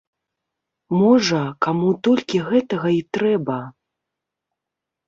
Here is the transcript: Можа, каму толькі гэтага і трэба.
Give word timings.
Можа, 1.01 1.41
каму 1.65 1.91
толькі 2.09 2.43
гэтага 2.49 2.89
і 2.99 3.05
трэба. 3.19 3.63